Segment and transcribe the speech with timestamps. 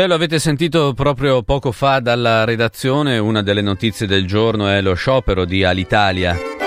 [0.00, 4.80] Beh, lo avete sentito proprio poco fa dalla redazione, una delle notizie del giorno è
[4.80, 6.59] lo sciopero di Alitalia.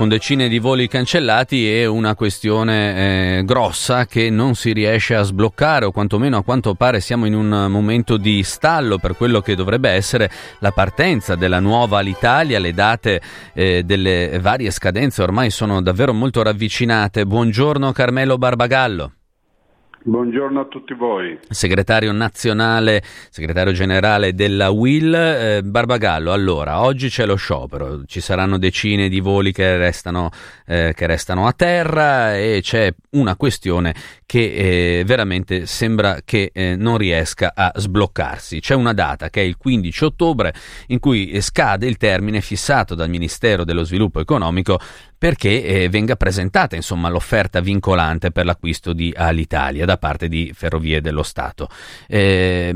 [0.00, 5.20] Con decine di voli cancellati e una questione eh, grossa che non si riesce a
[5.20, 9.54] sbloccare o quantomeno a quanto pare siamo in un momento di stallo per quello che
[9.54, 10.30] dovrebbe essere
[10.60, 13.20] la partenza della nuova Alitalia, le date
[13.52, 17.26] eh, delle varie scadenze ormai sono davvero molto ravvicinate.
[17.26, 19.12] Buongiorno Carmelo Barbagallo.
[20.02, 21.38] Buongiorno a tutti voi.
[21.46, 26.32] Segretario nazionale, segretario generale della WIL, eh, Barbagallo.
[26.32, 30.30] Allora, oggi c'è lo sciopero, ci saranno decine di voli che restano,
[30.64, 36.76] eh, che restano a terra e c'è una questione che eh, veramente sembra che eh,
[36.76, 38.60] non riesca a sbloccarsi.
[38.60, 40.54] C'è una data che è il 15 ottobre
[40.86, 44.78] in cui scade il termine fissato dal Ministero dello Sviluppo Economico
[45.20, 51.02] perché eh, venga presentata insomma, l'offerta vincolante per l'acquisto di Alitalia da parte di Ferrovie
[51.02, 51.68] dello Stato.
[52.08, 52.72] Eh,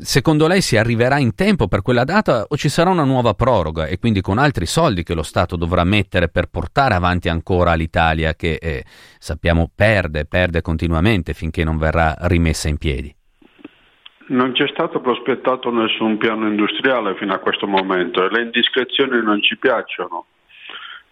[0.00, 3.86] secondo lei si arriverà in tempo per quella data o ci sarà una nuova proroga
[3.86, 8.34] e quindi con altri soldi che lo Stato dovrà mettere per portare avanti ancora l'Italia
[8.34, 8.84] che eh,
[9.18, 13.14] sappiamo perde, perde continuamente finché non verrà rimessa in piedi?
[14.26, 19.40] Non c'è stato prospettato nessun piano industriale fino a questo momento e le indiscrezioni non
[19.40, 20.26] ci piacciono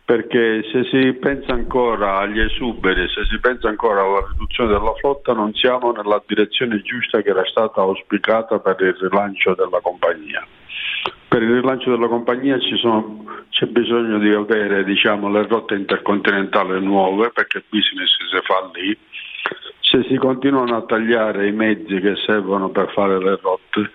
[0.09, 5.35] perché se si pensa ancora agli esuberi, se si pensa ancora alla riduzione della flotta,
[5.35, 10.47] non siamo nella direzione giusta che era stata auspicata per il rilancio della compagnia.
[11.29, 17.31] Per il rilancio della compagnia sono, c'è bisogno di avere diciamo, le rotte intercontinentali nuove,
[17.31, 18.97] perché il business si fa lì.
[19.81, 23.91] Se si continuano a tagliare i mezzi che servono per fare le rotte,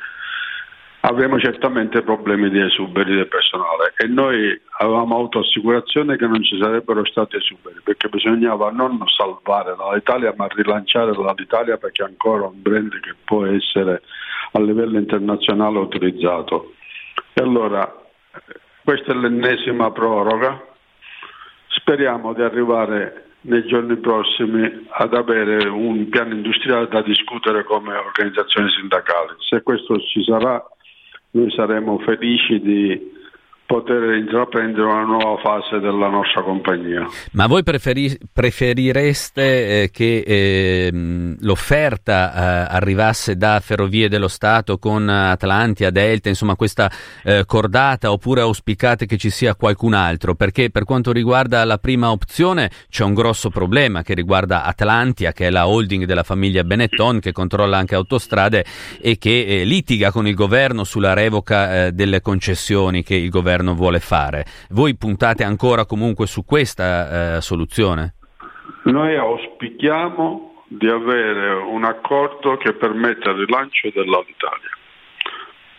[1.05, 6.57] avremo certamente problemi di esuberi del personale e noi avevamo avuto assicurazione che non ci
[6.57, 12.61] sarebbero stati esuberi perché bisognava non salvare l'Italia ma rilanciare l'Italia perché è ancora un
[12.61, 14.01] brand che può essere
[14.53, 16.73] a livello internazionale utilizzato.
[17.33, 18.01] E allora
[18.83, 20.61] questa è l'ennesima proroga,
[21.67, 28.69] speriamo di arrivare nei giorni prossimi ad avere un piano industriale da discutere come organizzazioni
[28.69, 29.35] sindacali.
[29.39, 30.63] Se questo ci sarà
[31.33, 33.11] noi saremo felici di
[33.65, 37.07] poter intraprendere una nuova fase della nostra compagnia.
[37.31, 40.91] Ma voi preferi- preferireste eh, che eh,
[41.39, 46.91] l'offerta eh, arrivasse da Ferrovie dello Stato con Atlantia, Delta, insomma questa
[47.23, 50.35] eh, cordata, oppure auspicate che ci sia qualcun altro?
[50.35, 55.47] Perché per quanto riguarda la prima opzione c'è un grosso problema che riguarda Atlantia, che
[55.47, 58.65] è la holding della famiglia Benetton, che controlla anche autostrade
[59.01, 63.62] e che eh, litiga con il governo sulla revoca eh, delle concessioni che il governo
[63.63, 64.45] governo vuole fare.
[64.69, 68.15] Voi puntate ancora comunque su questa eh, soluzione?
[68.83, 74.69] Noi auspichiamo di avere un accordo che permetta il rilancio dell'Italia.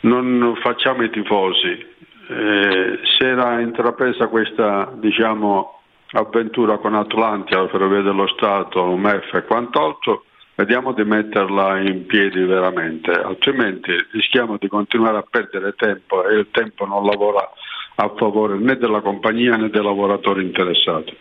[0.00, 1.93] Non facciamo i tifosi.
[2.27, 5.81] Eh, se era intrapresa questa diciamo,
[6.12, 12.42] avventura con Atlantia, la Ferrovia dello Stato, UMEF e quant'altro, vediamo di metterla in piedi
[12.44, 17.48] veramente, altrimenti rischiamo di continuare a perdere tempo e il tempo non lavora
[17.97, 21.16] a favore né della compagnia né dei lavoratori interessati.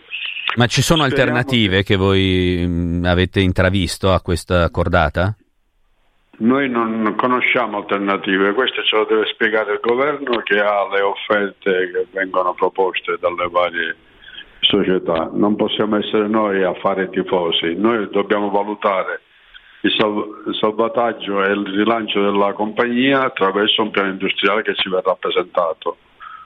[0.56, 1.84] Ma ci sono Speriamo alternative che...
[1.84, 5.36] che voi mm, avete intravisto a questa cordata?
[6.36, 11.92] Noi non conosciamo alternative, questo ce lo deve spiegare il governo che ha le offerte
[11.92, 13.96] che vengono proposte dalle varie
[14.60, 15.30] società.
[15.32, 19.22] Non possiamo essere noi a fare tifosi, noi dobbiamo valutare
[19.84, 24.90] il, salv- il salvataggio e il rilancio della compagnia attraverso un piano industriale che ci
[24.90, 25.98] verrà presentato.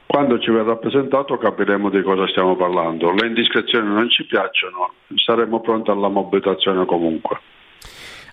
[0.08, 3.12] Quando ci verrà presentato capiremo di cosa stiamo parlando.
[3.12, 7.40] Le indiscrezioni non ci piacciono, saremo pronti alla mobilitazione comunque.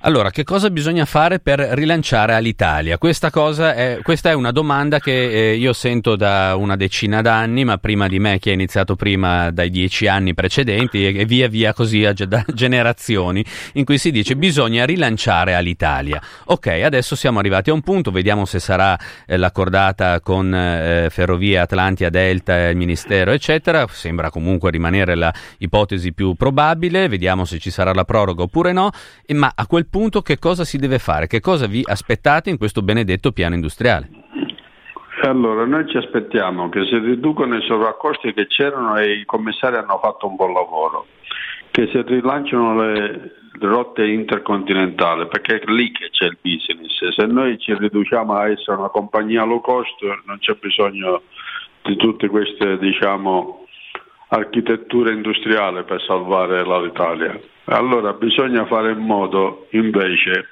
[0.06, 2.98] Allora, che cosa bisogna fare per rilanciare all'Italia?
[2.98, 3.30] Questa,
[3.74, 8.06] è, questa è una domanda che eh, io sento da una decina d'anni, ma prima
[8.06, 12.04] di me, chi ha iniziato prima dai dieci anni precedenti e, e via via così
[12.04, 13.42] a da generazioni,
[13.74, 16.20] in cui si dice bisogna rilanciare all'Italia.
[16.44, 21.60] Ok, adesso siamo arrivati a un punto, vediamo se sarà eh, l'accordata con eh, Ferrovie
[21.60, 23.86] Atlantia, Delta, il Ministero, eccetera.
[23.88, 25.16] Sembra comunque rimanere
[25.56, 28.90] l'ipotesi più probabile, vediamo se ci sarà la proroga oppure no,
[29.24, 31.28] e, ma a quel punto punto che cosa si deve fare?
[31.28, 34.08] Che cosa vi aspettate in questo benedetto piano industriale?
[35.22, 40.00] Allora, noi ci aspettiamo che si riducano i sovraccosti che c'erano e i commissari hanno
[40.02, 41.06] fatto un buon lavoro,
[41.70, 47.14] che si rilanciano le rotte intercontinentali, perché è lì che c'è il business.
[47.14, 51.22] Se noi ci riduciamo a essere una compagnia low cost non c'è bisogno
[51.84, 53.64] di tutte queste diciamo,
[54.30, 57.52] architettura industriale per salvare l'Italia.
[57.66, 60.48] Allora bisogna fare in modo invece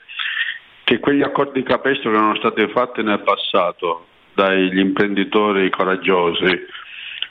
[0.84, 6.66] che quegli accordi capestro che erano stati fatti nel passato dagli imprenditori coraggiosi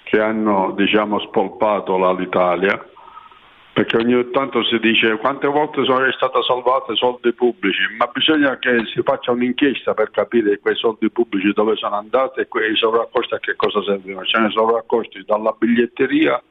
[0.04, 2.86] che hanno diciamo, spolpato l'Italia,
[3.74, 8.86] perché ogni tanto si dice quante volte sono state salvate soldi pubblici, ma bisogna che
[8.94, 13.40] si faccia un'inchiesta per capire quei soldi pubblici dove sono andati e quei sovraccosti a
[13.40, 14.26] che cosa servivano.
[14.26, 16.42] Ce ne sono sovraccosti dalla biglietteria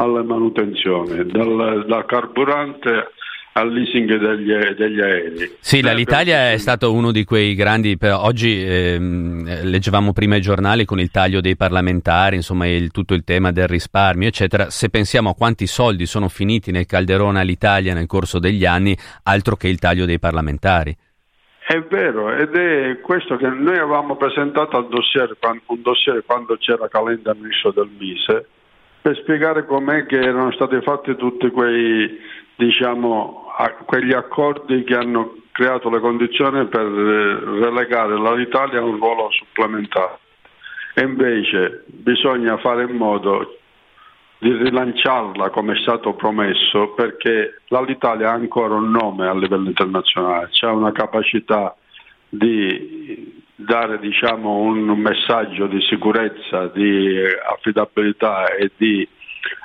[0.00, 3.12] alla manutenzione, dal, dal carburante
[3.52, 5.56] al leasing degli, degli aerei.
[5.58, 11.00] Sì, l'Italia è stato uno di quei grandi, oggi ehm, leggevamo prima i giornali con
[11.00, 14.70] il taglio dei parlamentari, insomma il, tutto il tema del risparmio, eccetera.
[14.70, 19.56] Se pensiamo a quanti soldi sono finiti nel calderone all'Italia nel corso degli anni, altro
[19.56, 20.96] che il taglio dei parlamentari.
[21.66, 25.36] È vero, ed è questo che noi avevamo presentato al dossier,
[25.66, 28.46] un dossier quando c'era Calenda ministro del Mise,
[29.02, 32.18] per spiegare com'è che erano stati fatti tutti quei
[32.56, 33.46] diciamo,
[33.86, 40.18] quegli accordi che hanno creato le condizioni per eh, relegare l'Italia a un ruolo supplementare.
[40.94, 43.56] E invece bisogna fare in modo
[44.38, 50.50] di rilanciarla come è stato promesso perché l'Italia ha ancora un nome a livello internazionale,
[50.60, 51.74] ha una capacità
[52.28, 57.16] di dare diciamo, un messaggio di sicurezza, di
[57.46, 59.06] affidabilità e di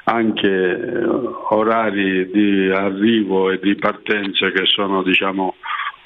[0.05, 1.05] anche eh,
[1.49, 5.55] orari di arrivo e di partenza che sono diciamo,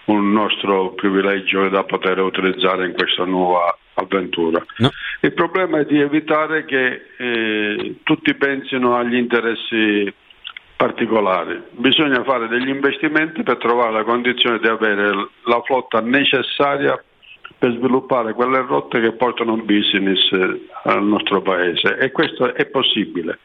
[0.06, 4.64] un nostro privilegio da poter utilizzare in questa nuova avventura.
[4.78, 4.90] No.
[5.22, 10.12] Il problema è di evitare che eh, tutti pensino agli interessi
[10.78, 11.62] particolari.
[11.72, 15.12] Bisogna fare degli investimenti per trovare la condizione di avere
[15.44, 16.98] la flotta necessaria
[17.60, 23.40] per sviluppare quelle rotte che portano business eh, al nostro paese e questo è possibile.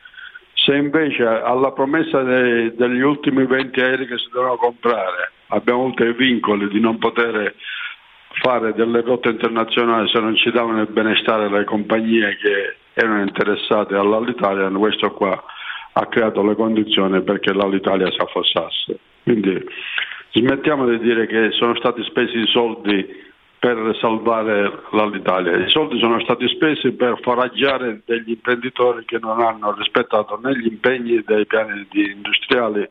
[0.55, 6.05] Se invece alla promessa de, degli ultimi 20 aerei che si devono comprare abbiamo avuto
[6.05, 7.55] i vincoli di non poter
[8.41, 13.95] fare delle rotte internazionali se non ci davano il benestare le compagnie che erano interessate
[13.97, 15.43] all'Alitalia, questo qua
[15.97, 18.99] ha creato le condizioni perché l'Alitalia si affossasse.
[19.23, 19.65] Quindi
[20.33, 23.33] smettiamo di dire che sono stati spesi i soldi
[23.65, 24.71] per salvare
[25.11, 25.57] l'Italia.
[25.57, 30.67] I soldi sono stati spesi per foraggiare degli imprenditori che non hanno rispettato né gli
[30.67, 32.87] impegni dei piani industriali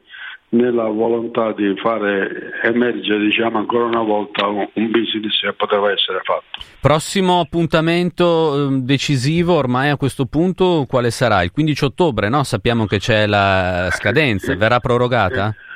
[0.49, 6.21] né la volontà di fare emergere diciamo, ancora una volta un, business che poteva essere
[6.23, 6.65] fatto.
[6.81, 11.43] Prossimo appuntamento eh, decisivo ormai a questo punto quale sarà?
[11.43, 12.43] Il 15 ottobre, no?
[12.43, 15.53] Sappiamo che c'è la scadenza, verrà prorogata?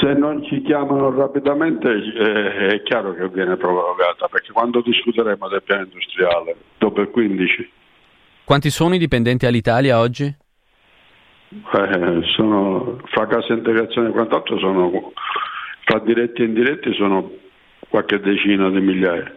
[0.00, 5.62] Se non ci chiamano rapidamente eh, è chiaro che viene prorogata, perché quando discuteremo del
[5.62, 7.70] piano industriale, dopo il 15.
[8.44, 10.24] Quanti sono i dipendenti all'Italia oggi?
[11.48, 15.12] Eh, sono, fra cassa integrazione e quant'altro sono,
[15.84, 17.30] fra diretti e indiretti sono
[17.88, 19.32] qualche decina di migliaia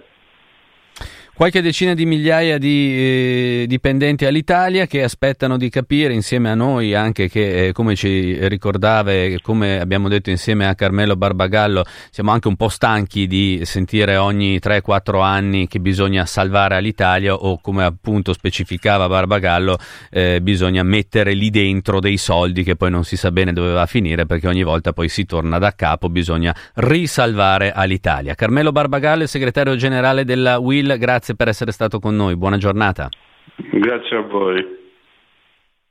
[1.40, 6.94] qualche decina di migliaia di eh, dipendenti all'Italia che aspettano di capire insieme a noi
[6.94, 12.50] anche che eh, come ci ricordava come abbiamo detto insieme a Carmelo Barbagallo siamo anche
[12.50, 18.34] un po' stanchi di sentire ogni 3-4 anni che bisogna salvare all'Italia o come appunto
[18.34, 19.78] specificava Barbagallo
[20.10, 23.84] eh, bisogna mettere lì dentro dei soldi che poi non si sa bene dove va
[23.84, 28.36] a finire perché ogni volta poi si torna da capo bisogna risalvare all'Italia.
[28.36, 33.10] Carmelo Barbagallo segretario generale della WIL grazie grazie per essere stato con noi, buona giornata.
[33.56, 34.58] Grazie a voi.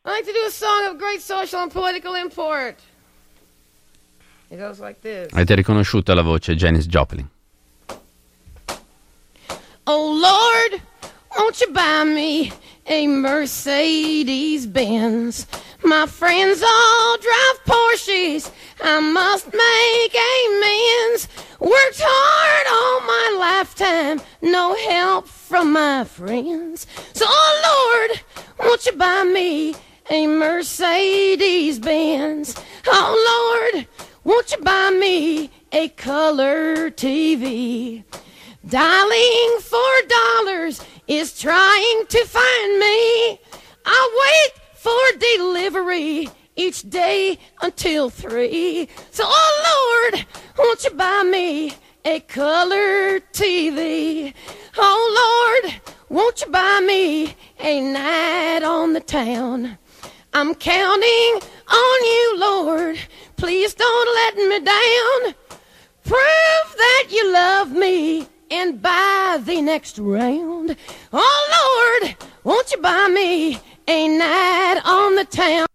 [0.05, 2.81] I like to do a song of great social and political import.
[4.51, 5.33] It goes like this.
[5.33, 7.29] Avete riconosciuto la voce Janis Joplin.
[9.85, 10.81] Oh Lord,
[11.37, 12.53] won't you buy me
[12.87, 15.47] a Mercedes Benz?
[15.83, 18.51] My friends all drive Porsches.
[18.83, 21.18] I must make amends.
[23.69, 26.87] Lifetime, no help from my friends.
[27.13, 28.21] So, oh Lord,
[28.59, 29.75] won't you buy me
[30.11, 32.55] a Mercedes Benz?
[32.87, 33.87] Oh Lord,
[34.25, 38.05] won't you buy me a color TV?
[38.67, 43.41] Dialing for dollars is trying to find me.
[43.85, 48.89] I wait for delivery each day until three.
[49.11, 51.73] So, oh Lord, won't you buy me
[52.05, 54.33] a color TV?
[54.77, 55.75] Oh Lord,
[56.09, 59.79] won't you buy me a night on the town?
[60.33, 62.99] I'm counting on you, Lord.
[63.37, 65.35] Please don't let me down.
[66.05, 70.77] Prove that you love me and buy the next round.
[71.13, 75.68] Oh Lord, won't you buy me a night on the town.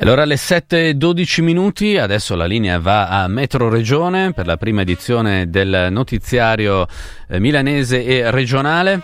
[0.00, 5.50] Allora alle 7.12 minuti, adesso la linea va a Metro Regione per la prima edizione
[5.50, 6.86] del notiziario
[7.28, 9.00] eh, milanese e regionale.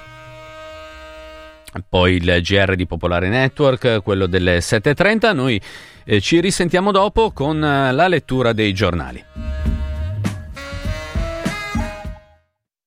[1.89, 5.35] Poi il GR di Popolare Network, quello delle 7.30.
[5.35, 5.61] Noi
[6.05, 9.84] eh, ci risentiamo dopo con eh, la lettura dei giornali.